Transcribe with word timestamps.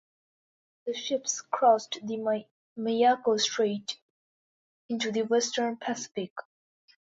The 0.87 0.95
ships 0.95 1.41
crossed 1.41 1.99
the 2.01 2.47
Miyako 2.75 3.39
Strait 3.39 3.99
into 4.89 5.11
the 5.11 5.21
Western 5.21 5.77
Pacific. 5.77 6.33